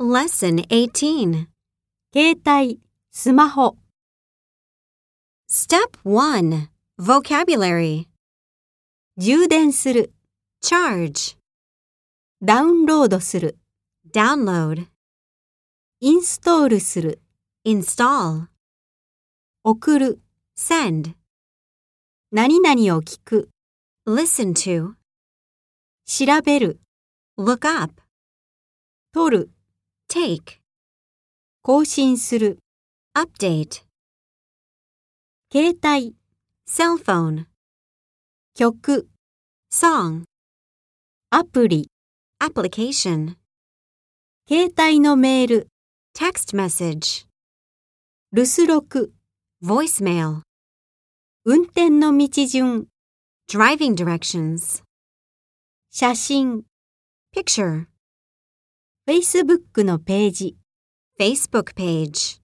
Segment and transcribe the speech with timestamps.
[0.00, 1.48] Lesson 18.
[2.14, 3.76] 携帯、スマホ、
[5.50, 6.68] Step 1.
[7.00, 8.06] Vocabulary.
[9.16, 10.12] 充電する、
[10.62, 11.36] Charge.
[12.42, 13.58] ダウンロードする、
[14.14, 14.86] Download.
[16.00, 17.20] インストールする、
[17.66, 18.46] Install.
[19.64, 20.20] 送る、
[20.56, 21.14] Send.
[22.30, 23.48] 何々を聞く、
[24.06, 24.94] Listen to.
[26.04, 26.80] 調べる、
[27.36, 28.02] Look up.
[29.12, 29.50] 取る、
[30.10, 30.60] Take.
[31.60, 32.60] 更新する、
[33.14, 33.84] Update.
[35.52, 36.16] 携帯、
[36.66, 37.44] Cell phone.
[38.54, 39.06] 曲、
[39.70, 40.24] Song.
[41.28, 41.90] アプリ、
[42.40, 43.34] Application.
[44.48, 45.68] 携帯のメール、
[46.16, 47.26] Text message.
[48.32, 49.12] 留守録、
[49.62, 50.40] Voicemail.
[51.44, 52.86] 運転の道順、
[53.46, 54.82] Driving directions.
[55.90, 56.62] 写真、
[57.36, 57.88] Picture.
[59.08, 60.56] Facebook のページ。
[61.18, 62.42] Facebook page.